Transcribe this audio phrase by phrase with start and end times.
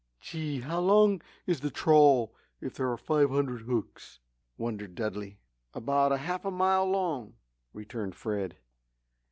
[0.19, 0.61] "Gee!
[0.61, 4.19] How long is the trawl if there are five hundred hooks?"
[4.57, 5.37] wondered Dudley.
[5.75, 7.35] "About half a mile long,"
[7.71, 8.57] returned Fred.